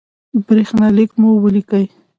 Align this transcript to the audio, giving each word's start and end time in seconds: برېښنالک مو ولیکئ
برېښنالک 0.45 1.09
مو 1.21 1.29
ولیکئ 1.43 1.85